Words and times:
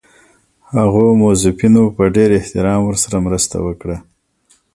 هغو 0.73 1.05
موظفینو 1.21 1.83
په 1.95 2.03
ډېر 2.15 2.29
احترام 2.39 2.79
ورسره 2.85 3.17
مرسته 3.27 3.57
وکړه. 3.65 3.97